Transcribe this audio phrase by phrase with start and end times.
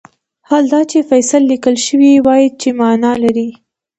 [0.47, 3.49] حال دا چې فصیل لیکل شوی وای چې معنی لري.